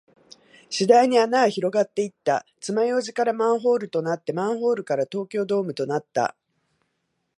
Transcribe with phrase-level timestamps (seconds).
[0.71, 2.43] 次第に穴は広がっていった。
[2.59, 6.35] 爪楊枝からマンホールとなって、マンホールから東京ドームとなった。